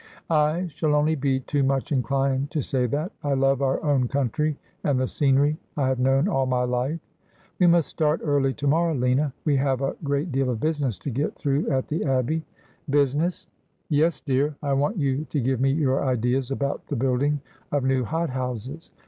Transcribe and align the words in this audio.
''I 0.51 0.65
shall 0.65 0.95
only 0.95 1.13
be 1.13 1.41
too 1.41 1.61
much 1.61 1.91
inclined 1.91 2.49
to 2.49 2.63
say 2.63 2.87
that. 2.87 3.11
I 3.23 3.35
love 3.35 3.61
our 3.61 3.83
own 3.83 4.07
country, 4.07 4.57
and 4.83 4.99
the 4.99 5.07
scenery 5.07 5.59
I 5.77 5.87
have 5.89 5.99
known 5.99 6.27
all 6.27 6.47
my 6.47 6.63
life.'' 6.63 6.99
We 7.59 7.67
must 7.67 7.89
start 7.89 8.19
early 8.23 8.51
to 8.55 8.65
morrow, 8.65 8.95
Lina. 8.95 9.31
We 9.45 9.57
have 9.57 9.83
a 9.83 9.95
great 10.03 10.31
deal 10.31 10.49
of 10.49 10.59
business 10.59 10.97
to 10.97 11.11
get 11.11 11.35
through 11.37 11.69
at 11.69 11.87
the 11.87 12.03
Abbey.'' 12.03 12.43
Business 12.99 13.45
!''Yes, 13.89 14.21
dear; 14.21 14.55
I 14.63 14.73
want 14.73 14.97
you 14.97 15.25
to 15.25 15.39
give 15.39 15.61
me 15.61 15.69
your 15.69 16.03
ideas 16.03 16.49
about 16.49 16.87
the 16.87 16.95
building 16.95 17.39
of 17.71 17.83
new 17.83 18.03
hot 18.03 18.31
houses. 18.31 18.89